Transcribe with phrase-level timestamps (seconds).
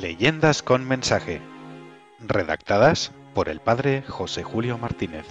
[0.00, 1.42] Leyendas con mensaje.
[2.20, 5.26] Redactadas por el padre José Julio Martínez.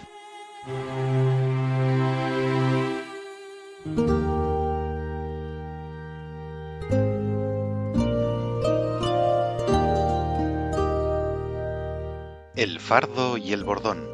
[12.57, 14.05] El fardo y el bordón.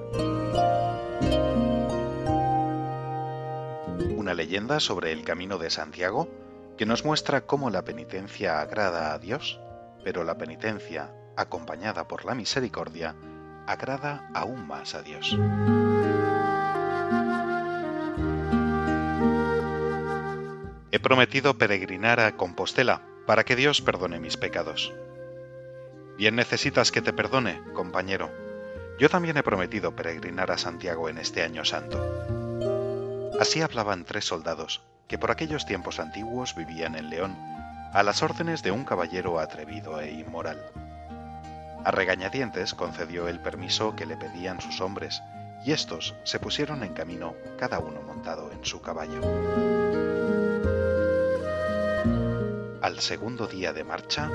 [4.15, 6.27] Una leyenda sobre el camino de Santiago
[6.77, 9.59] que nos muestra cómo la penitencia agrada a Dios,
[10.03, 13.15] pero la penitencia, acompañada por la misericordia,
[13.67, 15.37] agrada aún más a Dios.
[20.91, 24.93] He prometido peregrinar a Compostela para que Dios perdone mis pecados.
[26.17, 28.29] Bien necesitas que te perdone, compañero.
[28.99, 31.99] Yo también he prometido peregrinar a Santiago en este año santo.
[33.39, 37.35] Así hablaban tres soldados, que por aquellos tiempos antiguos vivían en León,
[37.93, 40.59] a las órdenes de un caballero atrevido e inmoral.
[41.85, 45.21] A regañadientes concedió el permiso que le pedían sus hombres,
[45.63, 49.21] y estos se pusieron en camino, cada uno montado en su caballo.
[52.81, 54.29] Al segundo día de marcha,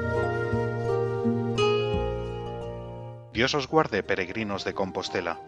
[3.33, 5.39] Dios os guarde, peregrinos de Compostela.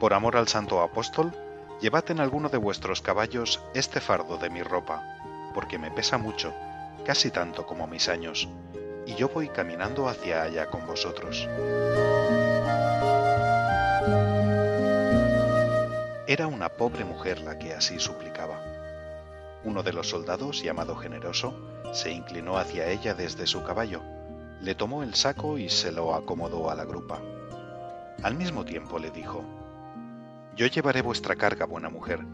[0.00, 1.32] Por amor al santo apóstol,
[1.82, 5.02] llevad en alguno de vuestros caballos este fardo de mi ropa,
[5.54, 6.52] porque me pesa mucho,
[7.06, 8.48] casi tanto como mis años,
[9.06, 11.48] y yo voy caminando hacia allá con vosotros.
[16.26, 18.60] Era una pobre mujer la que así suplicaba.
[19.62, 21.54] Uno de los soldados, llamado Generoso,
[21.92, 24.02] se inclinó hacia ella desde su caballo,
[24.60, 27.20] le tomó el saco y se lo acomodó a la grupa.
[28.24, 29.44] Al mismo tiempo le dijo,
[30.56, 32.26] Yo llevaré vuestra carga, buena mujer.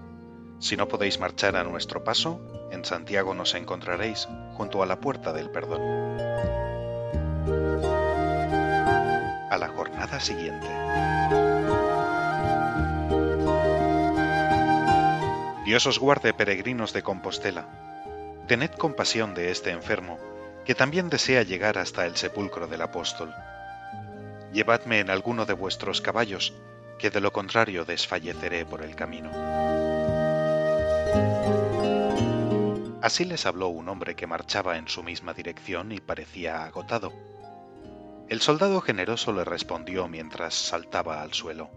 [0.62, 5.32] Si no podéis marchar a nuestro paso, en Santiago nos encontraréis junto a la puerta
[5.32, 5.82] del perdón.
[9.50, 10.69] A la jornada siguiente.
[15.64, 17.66] Dios os guarde, peregrinos de Compostela.
[18.47, 20.20] Tened compasión de este enfermo,
[20.64, 23.34] que también desea llegar hasta el sepulcro del apóstol.
[24.53, 26.53] Llevadme en alguno de vuestros caballos,
[27.00, 29.91] que de lo contrario desfalleceré por el camino.
[33.03, 37.12] Así les habló un hombre que marchaba en su misma dirección y parecía agotado.
[38.28, 41.69] El soldado generoso le respondió mientras saltaba al suelo.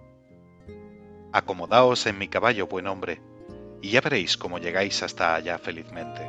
[1.33, 3.21] Acomodaos en mi caballo, buen hombre,
[3.81, 6.21] y ya veréis cómo llegáis hasta allá felizmente.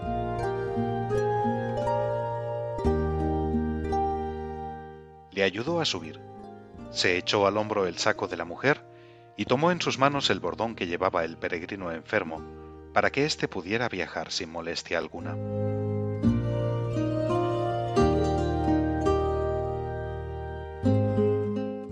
[5.30, 6.18] Le ayudó a subir.
[6.90, 8.82] Se echó al hombro el saco de la mujer
[9.36, 12.65] y tomó en sus manos el bordón que llevaba el peregrino enfermo,
[12.96, 15.32] para que éste pudiera viajar sin molestia alguna.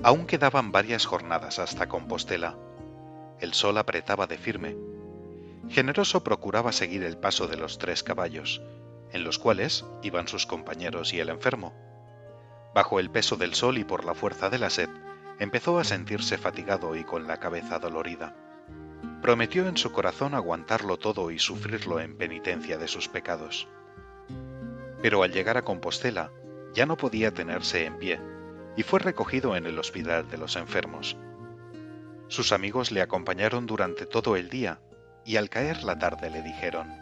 [0.03, 2.57] Aún quedaban varias jornadas hasta Compostela.
[3.39, 4.79] El sol apretaba de firme.
[5.69, 8.63] Generoso procuraba seguir el paso de los tres caballos,
[9.13, 11.75] en los cuales iban sus compañeros y el enfermo.
[12.75, 14.89] Bajo el peso del sol y por la fuerza de la sed,
[15.39, 18.35] empezó a sentirse fatigado y con la cabeza dolorida.
[19.25, 23.67] Prometió en su corazón aguantarlo todo y sufrirlo en penitencia de sus pecados.
[25.01, 26.31] Pero al llegar a Compostela,
[26.75, 28.21] ya no podía tenerse en pie,
[28.77, 31.17] y fue recogido en el hospital de los enfermos.
[32.29, 34.79] Sus amigos le acompañaron durante todo el día,
[35.25, 36.93] y al caer la tarde le dijeron,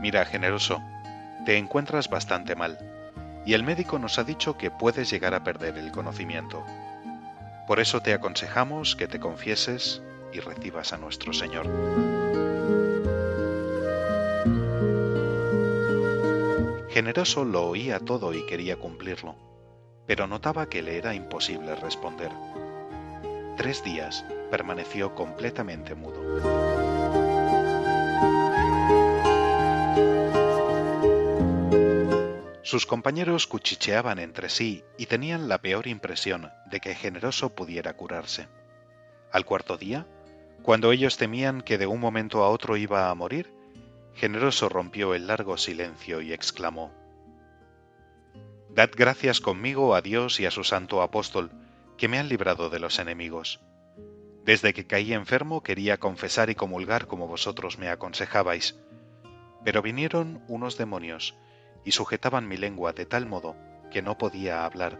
[0.00, 0.82] Mira, generoso,
[1.46, 2.76] te encuentras bastante mal
[3.46, 6.64] y el médico nos ha dicho que puedes llegar a perder el conocimiento.
[7.68, 10.02] Por eso te aconsejamos que te confieses
[10.34, 11.66] y recibas a nuestro Señor.
[16.90, 19.34] Generoso lo oía todo y quería cumplirlo,
[20.06, 22.30] pero notaba que le era imposible responder.
[23.56, 26.20] Tres días permaneció completamente mudo.
[32.62, 38.48] Sus compañeros cuchicheaban entre sí y tenían la peor impresión de que Generoso pudiera curarse.
[39.30, 40.06] Al cuarto día,
[40.64, 43.52] cuando ellos temían que de un momento a otro iba a morir,
[44.14, 46.90] Generoso rompió el largo silencio y exclamó,
[48.70, 51.50] Dad gracias conmigo a Dios y a su santo apóstol,
[51.98, 53.60] que me han librado de los enemigos.
[54.42, 58.74] Desde que caí enfermo quería confesar y comulgar como vosotros me aconsejabais,
[59.66, 61.36] pero vinieron unos demonios
[61.84, 63.54] y sujetaban mi lengua de tal modo
[63.90, 64.98] que no podía hablar,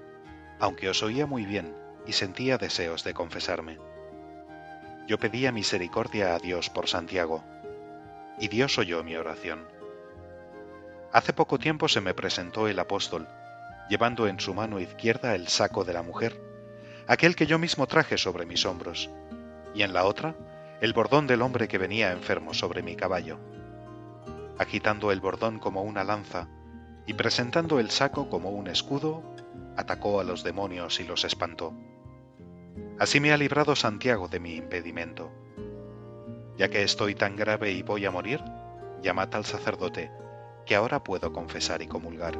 [0.60, 1.74] aunque os oía muy bien
[2.06, 3.93] y sentía deseos de confesarme.
[5.06, 7.44] Yo pedía misericordia a Dios por Santiago,
[8.38, 9.66] y Dios oyó mi oración.
[11.12, 13.28] Hace poco tiempo se me presentó el apóstol,
[13.88, 16.40] llevando en su mano izquierda el saco de la mujer,
[17.06, 19.10] aquel que yo mismo traje sobre mis hombros,
[19.74, 20.34] y en la otra
[20.80, 23.38] el bordón del hombre que venía enfermo sobre mi caballo.
[24.58, 26.48] Agitando el bordón como una lanza
[27.06, 29.22] y presentando el saco como un escudo,
[29.76, 31.74] atacó a los demonios y los espantó.
[32.98, 35.30] Así me ha librado Santiago de mi impedimento.
[36.56, 38.40] Ya que estoy tan grave y voy a morir,
[39.02, 40.10] llamad al sacerdote,
[40.64, 42.38] que ahora puedo confesar y comulgar.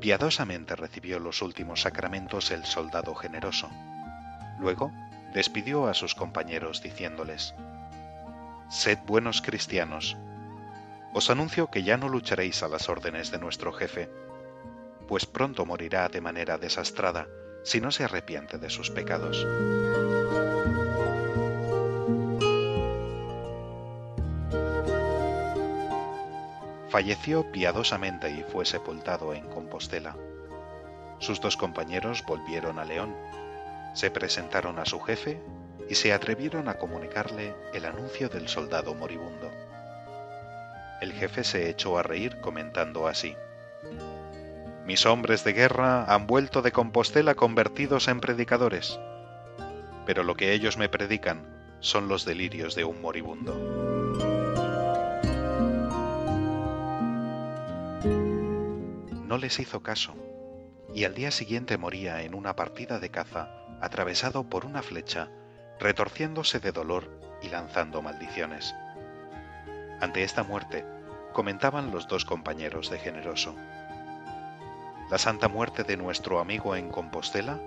[0.00, 3.70] Piadosamente recibió los últimos sacramentos el soldado generoso.
[4.58, 4.90] Luego
[5.34, 7.54] despidió a sus compañeros diciéndoles,
[8.68, 10.16] Sed buenos cristianos.
[11.12, 14.08] Os anuncio que ya no lucharéis a las órdenes de nuestro jefe,
[15.08, 17.26] pues pronto morirá de manera desastrada
[17.64, 19.44] si no se arrepiente de sus pecados.
[26.90, 30.16] Falleció piadosamente y fue sepultado en Compostela.
[31.18, 33.14] Sus dos compañeros volvieron a León,
[33.94, 35.42] se presentaron a su jefe
[35.88, 39.69] y se atrevieron a comunicarle el anuncio del soldado moribundo.
[41.00, 43.34] El jefe se echó a reír comentando así.
[44.84, 48.98] Mis hombres de guerra han vuelto de Compostela convertidos en predicadores,
[50.04, 51.46] pero lo que ellos me predican
[51.80, 53.54] son los delirios de un moribundo.
[59.26, 60.14] No les hizo caso,
[60.94, 63.48] y al día siguiente moría en una partida de caza
[63.80, 65.30] atravesado por una flecha,
[65.78, 67.10] retorciéndose de dolor
[67.40, 68.74] y lanzando maldiciones.
[70.00, 70.84] Ante esta muerte,
[71.32, 73.54] comentaban los dos compañeros de Generoso
[75.10, 77.58] la santa muerte de nuestro amigo en Compostela,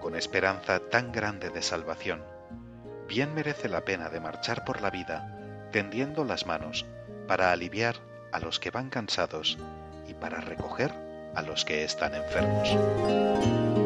[0.00, 2.22] con esperanza tan grande de salvación,
[3.06, 6.86] bien merece la pena de marchar por la vida tendiendo las manos
[7.28, 7.96] para aliviar
[8.32, 9.58] a los que van cansados
[10.08, 10.92] y para recoger
[11.34, 13.85] a los que están enfermos.